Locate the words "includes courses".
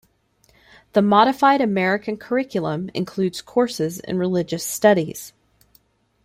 2.95-3.99